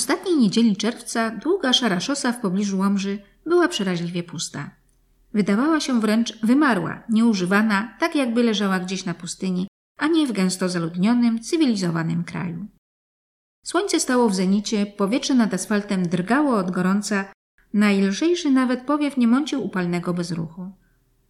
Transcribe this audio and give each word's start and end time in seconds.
Ostatniej 0.00 0.36
niedzieli 0.36 0.76
czerwca 0.76 1.30
długa 1.30 1.72
szara 1.72 2.00
szosa 2.00 2.32
w 2.32 2.40
pobliżu 2.40 2.78
Łomży 2.78 3.18
była 3.46 3.68
przeraźliwie 3.68 4.22
pusta. 4.22 4.70
Wydawała 5.34 5.80
się 5.80 6.00
wręcz 6.00 6.38
wymarła, 6.42 7.02
nieużywana, 7.08 7.96
tak 7.98 8.14
jakby 8.14 8.42
leżała 8.42 8.80
gdzieś 8.80 9.04
na 9.04 9.14
pustyni, 9.14 9.68
a 9.98 10.06
nie 10.06 10.26
w 10.26 10.32
gęsto 10.32 10.68
zaludnionym, 10.68 11.40
cywilizowanym 11.40 12.24
kraju. 12.24 12.66
Słońce 13.66 14.00
stało 14.00 14.28
w 14.28 14.34
zenicie, 14.34 14.86
powietrze 14.86 15.34
nad 15.34 15.54
asfaltem 15.54 16.02
drgało 16.02 16.56
od 16.56 16.70
gorąca, 16.70 17.24
najlżejszy 17.74 18.50
nawet 18.50 18.80
powiew 18.80 19.16
nie 19.16 19.28
mącił 19.28 19.64
upalnego 19.64 20.14
bezruchu. 20.14 20.72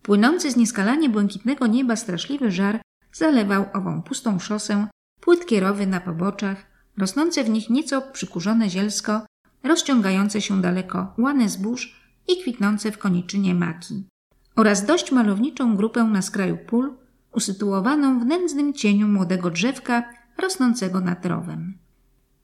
Płynący 0.03 0.51
z 0.51 0.57
nieskalanie 0.57 1.09
błękitnego 1.09 1.67
nieba 1.67 1.97
straszliwy 1.97 2.51
żar 2.51 2.83
zalewał 3.13 3.65
ową 3.73 4.03
pustą 4.03 4.39
szosę, 4.39 4.87
płytkie 5.21 5.61
rowy 5.61 5.87
na 5.87 6.01
poboczach, 6.01 6.70
rosnące 6.99 7.45
w 7.45 7.51
nich 7.51 7.71
nieco 7.71 8.03
przykurzone 8.03 8.71
zielsko, 8.71 9.27
rozciągające 9.63 10.41
się 10.41 10.61
daleko 10.61 11.15
łane 11.19 11.49
zbóż 11.49 12.01
i 12.29 12.43
kwitnące 12.43 12.93
w 12.93 12.99
koniczynie 12.99 13.55
maki 13.55 14.05
oraz 14.57 14.87
dość 14.87 15.13
malowniczą 15.13 15.77
grupę 15.77 16.05
na 16.05 16.23
skraju 16.23 16.57
pól, 16.57 16.95
usytuowaną 17.33 18.21
w 18.21 18.27
nędznym 18.27 18.73
cieniu 18.73 19.09
młodego 19.09 19.51
drzewka 19.51 20.03
rosnącego 20.39 21.01
nad 21.01 21.27
rowem. 21.27 21.79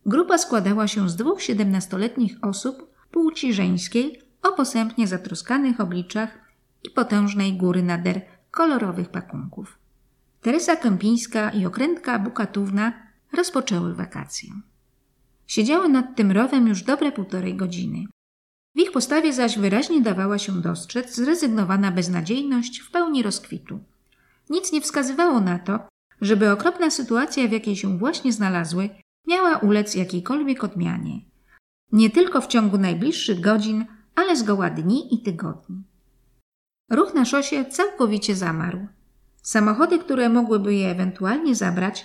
Grupa 0.06 0.38
składała 0.38 0.88
się 0.88 1.08
z 1.08 1.16
dwóch 1.16 1.42
siedemnastoletnich 1.42 2.36
osób 2.42 2.94
płci 3.10 3.52
żeńskiej 3.52 4.22
o 4.42 4.52
posępnie 4.52 5.06
zatroskanych 5.06 5.80
obliczach 5.80 6.38
i 6.84 6.90
potężnej 6.90 7.56
góry 7.56 7.82
nader 7.82 8.20
kolorowych 8.50 9.08
pakunków. 9.08 9.78
Teresa 10.40 10.76
Kępińska 10.76 11.50
i 11.50 11.66
okrętka 11.66 12.18
Bukatówna 12.18 12.92
rozpoczęły 13.32 13.94
wakacje. 13.94 14.50
Siedziały 15.46 15.88
nad 15.88 16.16
tym 16.16 16.32
rowem 16.32 16.68
już 16.68 16.82
dobre 16.82 17.12
półtorej 17.12 17.56
godziny. 17.56 18.04
W 18.74 18.80
ich 18.80 18.92
postawie 18.92 19.32
zaś 19.32 19.58
wyraźnie 19.58 20.00
dawała 20.00 20.38
się 20.38 20.60
dostrzec 20.60 21.14
zrezygnowana 21.14 21.92
beznadziejność 21.92 22.80
w 22.80 22.90
pełni 22.90 23.22
rozkwitu. 23.22 23.80
Nic 24.50 24.72
nie 24.72 24.80
wskazywało 24.80 25.40
na 25.40 25.58
to, 25.58 25.78
żeby 26.20 26.50
okropna 26.50 26.90
sytuacja, 26.90 27.48
w 27.48 27.52
jakiej 27.52 27.76
się 27.76 27.98
właśnie 27.98 28.32
znalazły, 28.32 28.90
miała 29.26 29.58
ulec 29.58 29.94
jakiejkolwiek 29.94 30.64
odmianie. 30.64 31.20
Nie 31.92 32.10
tylko 32.10 32.40
w 32.40 32.46
ciągu 32.46 32.78
najbliższych 32.78 33.40
godzin, 33.40 33.86
ale 34.14 34.36
zgoła 34.36 34.70
dni 34.70 35.14
i 35.14 35.22
tygodni. 35.22 35.84
Ruch 36.90 37.14
na 37.14 37.24
szosie 37.24 37.64
całkowicie 37.64 38.36
zamarł. 38.36 38.86
Samochody, 39.42 39.98
które 39.98 40.28
mogłyby 40.28 40.74
je 40.74 40.90
ewentualnie 40.90 41.54
zabrać, 41.54 42.04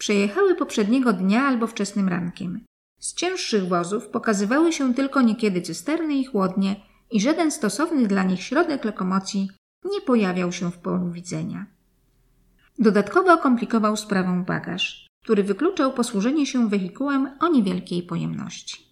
przejechały 0.00 0.54
poprzedniego 0.54 1.12
dnia 1.12 1.42
albo 1.42 1.66
wczesnym 1.66 2.08
rankiem. 2.08 2.64
Z 3.00 3.14
cięższych 3.14 3.68
wozów 3.68 4.08
pokazywały 4.08 4.72
się 4.72 4.94
tylko 4.94 5.22
niekiedy 5.22 5.62
cysterny 5.62 6.14
i 6.14 6.24
chłodnie 6.24 6.76
i 7.10 7.20
żaden 7.20 7.50
stosowny 7.50 8.08
dla 8.08 8.22
nich 8.22 8.42
środek 8.42 8.84
lokomocji 8.84 9.50
nie 9.84 10.00
pojawiał 10.00 10.52
się 10.52 10.70
w 10.70 10.78
polu 10.78 11.10
widzenia. 11.10 11.66
Dodatkowo 12.78 13.38
komplikował 13.38 13.96
sprawę 13.96 14.44
bagaż, 14.46 15.06
który 15.24 15.42
wykluczał 15.44 15.92
posłużenie 15.92 16.46
się 16.46 16.68
wehikułem 16.68 17.30
o 17.40 17.48
niewielkiej 17.48 18.02
pojemności. 18.02 18.84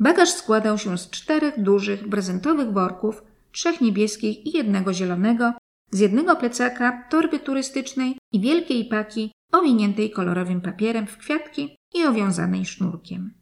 Bagaż 0.00 0.28
składał 0.28 0.78
się 0.78 0.98
z 0.98 1.10
czterech 1.10 1.62
dużych, 1.62 2.08
prezentowych 2.08 2.72
worków, 2.72 3.22
trzech 3.52 3.80
niebieskich 3.80 4.46
i 4.46 4.56
jednego 4.56 4.92
zielonego, 4.92 5.52
z 5.90 5.98
jednego 5.98 6.36
plecaka, 6.36 7.04
torby 7.10 7.38
turystycznej 7.38 8.18
i 8.32 8.40
wielkiej 8.40 8.84
paki 8.84 9.32
owiniętej 9.52 10.10
kolorowym 10.10 10.60
papierem 10.60 11.06
w 11.06 11.18
kwiatki 11.18 11.76
i 11.94 12.04
owiązanej 12.04 12.64
sznurkiem. 12.64 13.34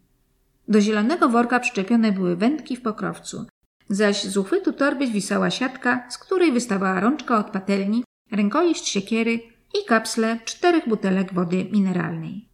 Do 0.68 0.80
zielonego 0.80 1.28
worka 1.28 1.60
przyczepione 1.60 2.12
były 2.12 2.36
wędki 2.36 2.76
w 2.76 2.82
pokrowcu, 2.82 3.46
zaś 3.88 4.24
z 4.24 4.36
uchwytu 4.36 4.72
torby 4.72 5.06
zwisała 5.06 5.50
siatka, 5.50 6.10
z 6.10 6.18
której 6.18 6.52
wystawała 6.52 7.00
rączka 7.00 7.38
od 7.38 7.50
patelni, 7.50 8.04
rękojeść 8.32 8.88
siekiery 8.88 9.40
i 9.82 9.84
kapsle 9.86 10.40
czterech 10.44 10.88
butelek 10.88 11.34
wody 11.34 11.68
mineralnej. 11.72 12.48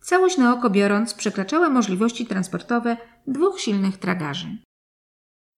Całość 0.00 0.38
na 0.38 0.52
oko 0.52 0.70
biorąc 0.70 1.14
przekraczała 1.14 1.70
możliwości 1.70 2.26
transportowe 2.26 2.96
dwóch 3.26 3.60
silnych 3.60 3.96
tragarzy. 3.96 4.58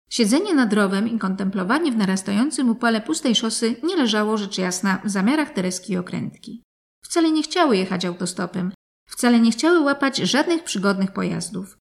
Siedzenie 0.10 0.54
nad 0.54 0.74
rowem 0.74 1.08
i 1.08 1.20
kontemplowanie 1.20 1.92
w 1.92 1.98
narastającym 1.98 2.70
upale 2.70 3.02
pustej 3.02 3.36
szosy 3.36 3.76
nie 3.84 3.96
leżało 3.96 4.38
rzecz 4.38 4.58
jasna 4.58 5.02
w 5.06 5.10
zamiarach 5.10 5.50
Tereski 5.50 5.94
i 5.94 5.98
okrętki. 5.98 6.64
Wcale 7.08 7.32
nie 7.32 7.44
chciały 7.44 7.78
jechać 7.78 8.06
autostopem, 8.06 8.72
wcale 9.10 9.40
nie 9.40 9.52
chciały 9.52 9.80
łapać 9.80 10.18
żadnych 10.18 10.64
przygodnych 10.64 11.12
pojazdów. 11.12 11.78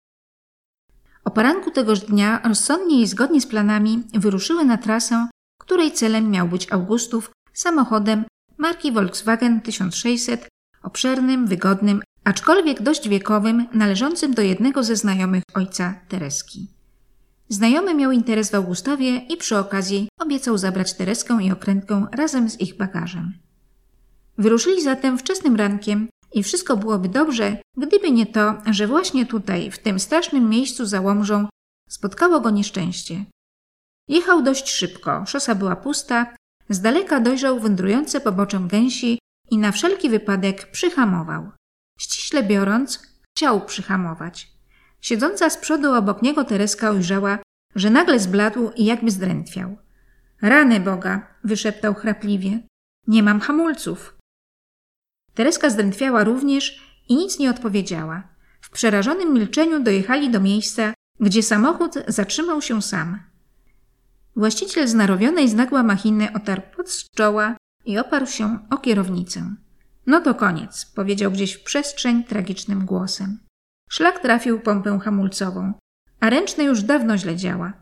O 1.25 1.31
poranku 1.31 1.71
tegoż 1.71 2.01
dnia 2.01 2.41
rozsądnie 2.45 3.03
i 3.03 3.07
zgodnie 3.07 3.41
z 3.41 3.47
planami 3.47 4.03
wyruszyły 4.15 4.65
na 4.65 4.79
trasę, 4.79 5.29
której 5.61 5.93
celem 5.93 6.31
miał 6.31 6.49
być 6.49 6.73
Augustów 6.73 7.31
samochodem 7.53 8.25
marki 8.59 8.93
Volkswagen 8.93 9.61
1600, 9.61 10.49
obszernym, 10.83 11.47
wygodnym, 11.47 12.03
aczkolwiek 12.25 12.83
dość 12.83 13.09
wiekowym, 13.09 13.67
należącym 13.73 14.35
do 14.35 14.43
jednego 14.43 14.83
ze 14.83 14.97
znajomych 14.97 15.43
ojca 15.55 15.95
Tereski. 16.09 16.75
Znajomy 17.49 17.95
miał 17.95 18.12
interes 18.12 18.51
w 18.51 18.55
Augustowie 18.55 19.17
i 19.17 19.37
przy 19.37 19.59
okazji 19.59 20.09
obiecał 20.21 20.59
zabrać 20.59 20.95
Tereskę 20.95 21.39
i 21.43 21.53
okrętkę 21.53 22.06
razem 22.12 22.51
z 22.51 22.61
ich 22.61 22.77
bagażem. 22.77 23.45
Wyruszyli 24.39 24.83
zatem 24.83 25.19
wczesnym 25.19 25.56
rankiem 25.56 26.09
i 26.33 26.43
wszystko 26.43 26.77
byłoby 26.77 27.09
dobrze, 27.09 27.56
gdyby 27.77 28.11
nie 28.11 28.27
to, 28.27 28.55
że 28.71 28.87
właśnie 28.87 29.27
tutaj, 29.27 29.71
w 29.71 29.78
tym 29.78 30.00
strasznym 30.00 30.49
miejscu 30.50 30.87
za 30.87 31.00
Łomżą, 31.00 31.49
spotkało 31.91 32.41
go 32.41 32.50
nieszczęście. 32.50 33.25
Jechał 34.09 34.43
dość 34.43 34.71
szybko, 34.71 35.27
szosa 35.27 35.55
była 35.55 35.77
pusta, 35.77 36.34
z 36.69 36.81
daleka 36.81 37.21
dojrzał 37.21 37.61
wędrujące 37.61 38.21
poboczem 38.21 38.69
gęsi 38.69 39.19
i 39.50 39.59
na 39.59 39.73
wszelki 39.73 40.11
wypadek 40.11 40.71
przyhamował. 40.71 41.50
Ściśle 41.99 42.43
biorąc, 42.43 43.03
chciał 43.37 43.67
przyhamować. 43.67 44.49
Siedząca 45.00 45.50
z 45.50 45.56
przodu 45.56 45.93
obok 45.93 46.23
niego 46.23 46.44
Tereska 46.44 46.91
ujrzała, 46.91 47.39
że 47.75 47.91
nagle 47.91 48.19
zbladł 48.19 48.71
i 48.77 48.84
jakby 48.84 49.11
zdrętwiał. 49.11 49.77
Rany 50.43 50.81
Boga! 50.81 51.27
wyszeptał 51.44 51.94
chrapliwie. 51.94 52.61
Nie 53.06 53.23
mam 53.23 53.41
hamulców. 53.41 54.14
Tereska 55.34 55.71
zdrętwiała 55.71 56.25
również 56.25 56.83
i 57.09 57.17
nic 57.17 57.39
nie 57.39 57.50
odpowiedziała. 57.50 58.22
W 58.61 58.71
przerażonym 58.71 59.34
milczeniu 59.34 59.81
dojechali 59.81 60.31
do 60.31 60.41
miejsca, 60.41 60.95
gdzie 61.21 61.43
samochód 61.43 61.95
zatrzymał 62.09 62.62
się 62.62 62.83
sam. 62.83 63.19
Właściciel 64.37 64.89
znarowionej 64.89 65.49
z 65.49 65.55
nagła 65.55 65.83
machiny 65.83 66.28
otarł 66.37 66.62
pot 66.77 66.91
z 66.91 67.11
czoła 67.11 67.56
i 67.84 67.99
oparł 67.99 68.27
się 68.27 68.59
o 68.71 68.78
kierownicę. 68.78 69.55
No 70.06 70.21
to 70.21 70.34
koniec, 70.34 70.87
powiedział 70.94 71.31
gdzieś 71.31 71.53
w 71.53 71.65
przestrzeń 71.65 72.25
tragicznym 72.25 72.87
głosem. 72.87 73.39
Szlak 73.91 74.19
trafił 74.19 74.61
pompę 74.61 74.99
hamulcową, 74.99 75.73
a 76.21 76.31
ręczna 76.31 76.65
już 76.65 76.83
dawno 76.83 77.19
źle 77.19 77.37
działa. 77.37 77.73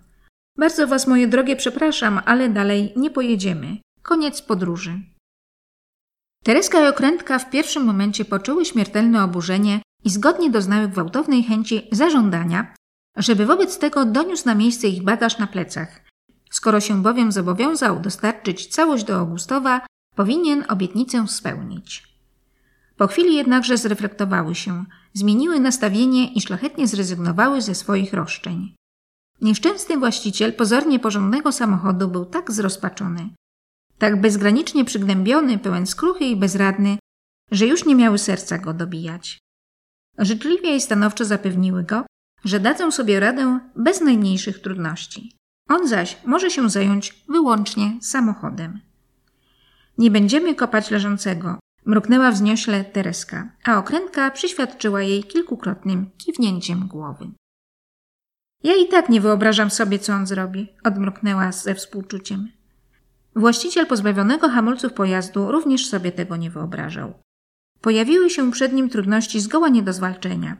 Bardzo 0.58 0.86
was, 0.86 1.06
moje 1.06 1.28
drogie, 1.28 1.56
przepraszam, 1.56 2.20
ale 2.24 2.48
dalej 2.48 2.92
nie 2.96 3.10
pojedziemy. 3.10 3.76
Koniec 4.02 4.42
podróży. 4.42 5.00
Tereska 6.42 6.84
i 6.84 6.88
okrętka 6.88 7.38
w 7.38 7.50
pierwszym 7.50 7.84
momencie 7.84 8.24
poczuły 8.24 8.64
śmiertelne 8.64 9.24
oburzenie 9.24 9.82
i 10.04 10.10
zgodnie 10.10 10.50
doznały 10.50 10.88
gwałtownej 10.88 11.42
chęci 11.42 11.88
zażądania, 11.92 12.74
żeby 13.16 13.46
wobec 13.46 13.78
tego 13.78 14.04
doniósł 14.04 14.46
na 14.46 14.54
miejsce 14.54 14.88
ich 14.88 15.02
bagaż 15.02 15.38
na 15.38 15.46
plecach. 15.46 16.00
Skoro 16.50 16.80
się 16.80 17.02
bowiem 17.02 17.32
zobowiązał 17.32 18.00
dostarczyć 18.00 18.66
całość 18.66 19.04
do 19.04 19.16
Augustowa, 19.16 19.86
powinien 20.16 20.64
obietnicę 20.68 21.28
spełnić. 21.28 22.12
Po 22.96 23.06
chwili 23.06 23.34
jednakże 23.36 23.76
zreflektowały 23.76 24.54
się, 24.54 24.84
zmieniły 25.14 25.60
nastawienie 25.60 26.32
i 26.32 26.40
szlachetnie 26.40 26.86
zrezygnowały 26.86 27.62
ze 27.62 27.74
swoich 27.74 28.12
roszczeń. 28.12 28.74
Nieszczęsny 29.40 29.98
właściciel 29.98 30.52
pozornie 30.52 30.98
porządnego 30.98 31.52
samochodu 31.52 32.08
był 32.08 32.24
tak 32.24 32.52
zrozpaczony, 32.52 33.28
tak 34.02 34.20
bezgranicznie 34.20 34.84
przygnębiony, 34.84 35.58
pełen 35.58 35.86
skruchy 35.86 36.24
i 36.24 36.36
bezradny, 36.36 36.98
że 37.50 37.66
już 37.66 37.86
nie 37.86 37.94
miały 37.94 38.18
serca 38.18 38.58
go 38.58 38.74
dobijać. 38.74 39.38
Życzliwie 40.18 40.76
i 40.76 40.80
stanowczo 40.80 41.24
zapewniły 41.24 41.84
go, 41.84 42.06
że 42.44 42.60
dadzą 42.60 42.90
sobie 42.90 43.20
radę 43.20 43.60
bez 43.76 44.00
najmniejszych 44.00 44.60
trudności. 44.60 45.32
On 45.68 45.88
zaś 45.88 46.18
może 46.24 46.50
się 46.50 46.70
zająć 46.70 47.24
wyłącznie 47.28 47.98
samochodem. 48.00 48.80
Nie 49.98 50.10
będziemy 50.10 50.54
kopać 50.54 50.90
leżącego, 50.90 51.58
mruknęła 51.86 52.30
wzniośle 52.30 52.84
Tereska, 52.84 53.56
a 53.64 53.78
okrętka 53.78 54.30
przyświadczyła 54.30 55.02
jej 55.02 55.24
kilkukrotnym 55.24 56.10
kiwnięciem 56.18 56.86
głowy. 56.86 57.30
Ja 58.62 58.74
i 58.74 58.88
tak 58.88 59.08
nie 59.08 59.20
wyobrażam 59.20 59.70
sobie, 59.70 59.98
co 59.98 60.12
on 60.12 60.26
zrobi, 60.26 60.68
odmruknęła 60.84 61.52
ze 61.52 61.74
współczuciem. 61.74 62.61
Właściciel 63.36 63.86
pozbawionego 63.86 64.48
hamulców 64.48 64.92
pojazdu 64.92 65.52
również 65.52 65.86
sobie 65.86 66.12
tego 66.12 66.36
nie 66.36 66.50
wyobrażał. 66.50 67.14
Pojawiły 67.80 68.30
się 68.30 68.50
przed 68.50 68.72
nim 68.72 68.88
trudności 68.88 69.40
zgoła 69.40 69.68
nie 69.68 69.82
do 69.82 69.92
zwalczenia. 69.92 70.56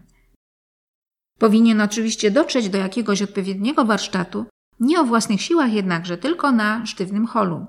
Powinien 1.39 1.81
oczywiście 1.81 2.31
dotrzeć 2.31 2.69
do 2.69 2.79
jakiegoś 2.79 3.23
odpowiedniego 3.23 3.85
warsztatu, 3.85 4.47
nie 4.81 5.01
o 5.01 5.05
własnych 5.05 5.43
siłach 5.43 5.73
jednakże, 5.73 6.19
tylko 6.19 6.53
na 6.53 6.87
sztywnym 6.87 7.27
holu. 7.27 7.67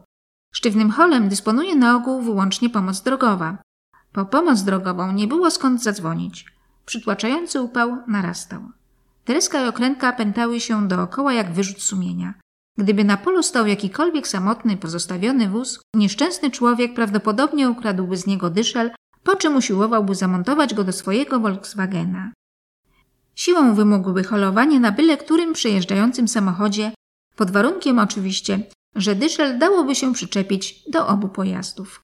Sztywnym 0.54 0.92
holem 0.92 1.30
dysponuje 1.30 1.76
na 1.76 1.96
ogół 1.96 2.22
wyłącznie 2.22 2.70
pomoc 2.70 3.02
drogowa. 3.02 3.58
Po 4.14 4.26
pomoc 4.26 4.62
drogową 4.62 5.12
nie 5.12 5.28
było 5.28 5.52
skąd 5.52 5.84
zadzwonić. 5.84 6.46
Przytłaczający 6.86 7.62
upał 7.62 7.98
narastał. 8.08 8.62
Tereska 9.26 9.66
i 9.66 9.68
okrętka 9.68 10.14
pętały 10.14 10.60
się 10.60 10.88
dookoła 10.88 11.34
jak 11.34 11.54
wyrzut 11.54 11.82
sumienia. 11.82 12.34
Gdyby 12.78 13.04
na 13.04 13.18
polu 13.18 13.44
stał 13.44 13.68
jakikolwiek 13.68 14.28
samotny, 14.28 14.78
pozostawiony 14.78 15.50
wóz, 15.50 15.80
nieszczęsny 15.96 16.52
człowiek 16.52 16.94
prawdopodobnie 16.94 17.70
ukradłby 17.70 18.18
z 18.18 18.28
niego 18.28 18.50
dyszel, 18.50 18.92
po 19.24 19.36
czym 19.36 19.56
usiłowałby 19.56 20.16
zamontować 20.16 20.74
go 20.74 20.84
do 20.84 20.92
swojego 20.92 21.40
Volkswagena. 21.40 22.32
Siłą 23.36 23.76
wymógłby 23.76 24.24
holowanie 24.24 24.80
na 24.80 24.92
byle 24.92 25.18
którym 25.18 25.54
przejeżdżającym 25.54 26.28
samochodzie, 26.28 26.92
pod 27.36 27.52
warunkiem 27.52 28.00
oczywiście, 28.00 28.64
że 28.96 29.16
dyszel 29.16 29.60
dałoby 29.60 29.96
się 29.96 30.14
przyczepić 30.14 30.84
do 30.90 31.08
obu 31.08 31.30
pojazdów. 31.30 32.02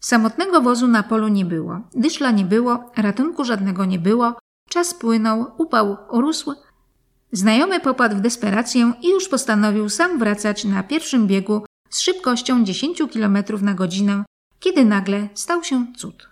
Samotnego 0.00 0.60
wozu 0.62 0.86
na 0.86 1.02
polu 1.02 1.28
nie 1.28 1.44
było, 1.44 1.80
dyszla 1.94 2.30
nie 2.30 2.44
było, 2.44 2.90
ratunku 2.96 3.44
żadnego 3.44 3.84
nie 3.84 3.98
było, 3.98 4.38
czas 4.68 4.94
płynął, 4.94 5.46
upał 5.58 5.96
urósł. 6.10 6.54
Znajomy 7.32 7.80
popadł 7.80 8.16
w 8.16 8.20
desperację 8.20 8.92
i 9.02 9.10
już 9.10 9.28
postanowił 9.28 9.88
sam 9.88 10.18
wracać 10.18 10.64
na 10.64 10.82
pierwszym 10.82 11.26
biegu 11.26 11.64
z 11.90 12.00
szybkością 12.00 12.64
10 12.64 13.02
km 13.12 13.38
na 13.60 13.74
godzinę, 13.74 14.24
kiedy 14.60 14.84
nagle 14.84 15.28
stał 15.34 15.64
się 15.64 15.86
cud. 15.96 16.28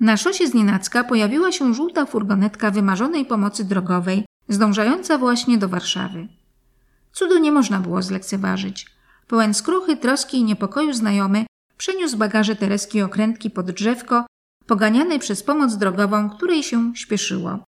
Na 0.00 0.16
szosie 0.16 0.46
z 0.48 0.54
Nienacka 0.54 1.04
pojawiła 1.04 1.52
się 1.52 1.74
żółta 1.74 2.06
furgonetka 2.06 2.70
wymarzonej 2.70 3.26
pomocy 3.26 3.64
drogowej, 3.64 4.24
zdążająca 4.48 5.18
właśnie 5.18 5.58
do 5.58 5.68
Warszawy. 5.68 6.28
Cudu 7.12 7.38
nie 7.38 7.52
można 7.52 7.80
było 7.80 8.02
zlekceważyć. 8.02 8.86
Pełen 9.26 9.54
skruchy, 9.54 9.96
troski 9.96 10.36
i 10.36 10.44
niepokoju 10.44 10.92
znajomy 10.92 11.46
przeniósł 11.76 12.16
bagaże 12.16 12.56
Tereski 12.56 13.02
okrętki 13.02 13.50
pod 13.50 13.70
drzewko, 13.70 14.26
poganiany 14.66 15.18
przez 15.18 15.42
pomoc 15.42 15.76
drogową, 15.76 16.30
której 16.30 16.62
się 16.62 16.92
śpieszyło. 16.96 17.64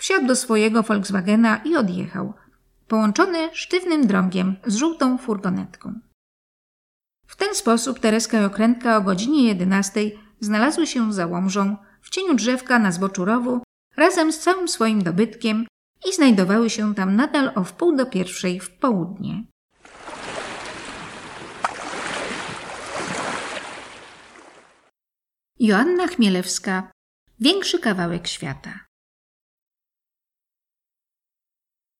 Wsiadł 0.00 0.26
do 0.26 0.36
swojego 0.36 0.82
Volkswagena 0.82 1.56
i 1.64 1.76
odjechał, 1.76 2.34
połączony 2.88 3.48
sztywnym 3.52 4.06
drągiem 4.06 4.56
z 4.66 4.76
żółtą 4.76 5.18
furgonetką. 5.18 6.00
W 7.26 7.36
ten 7.36 7.54
sposób 7.54 7.98
Tereska 7.98 8.40
i 8.40 8.44
okrętka 8.44 8.96
o 8.96 9.00
godzinie 9.00 9.48
11 9.48 10.00
znalazły 10.40 10.86
się 10.86 11.12
za 11.12 11.26
łomżą 11.26 11.76
w 12.02 12.10
cieniu 12.10 12.34
drzewka 12.34 12.78
na 12.78 12.92
zboczu 12.92 13.24
rowu 13.24 13.62
razem 13.96 14.32
z 14.32 14.38
całym 14.38 14.68
swoim 14.68 15.02
dobytkiem 15.02 15.66
i 16.08 16.12
znajdowały 16.12 16.70
się 16.70 16.94
tam 16.94 17.16
nadal 17.16 17.52
o 17.54 17.64
wpół 17.64 17.96
do 17.96 18.06
pierwszej 18.06 18.60
w 18.60 18.70
południe. 18.70 19.44
Joanna 25.58 26.06
Chmielewska 26.06 26.90
Większy 27.40 27.78
kawałek 27.78 28.26
świata 28.26 28.89